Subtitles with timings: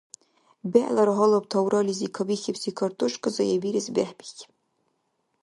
[0.71, 4.51] БегӀлара гьалаб таврализи кабихьибси картошка заябирес бехӀбихьиб.